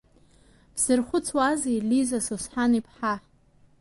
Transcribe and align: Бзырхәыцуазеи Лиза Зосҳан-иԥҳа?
Бзырхәыцуазеи 0.75 1.79
Лиза 1.89 2.19
Зосҳан-иԥҳа? 2.25 3.13